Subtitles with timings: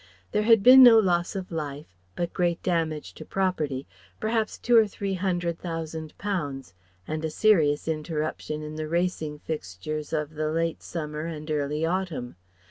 [0.31, 3.85] There had been no loss of life, but great damage to property
[4.19, 6.73] perhaps two or three hundred thousand pounds,
[7.07, 12.35] and a serious interruption in the racing fixtures of the late summer and early autumn.